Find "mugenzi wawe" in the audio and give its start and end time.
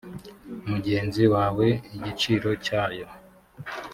0.69-1.67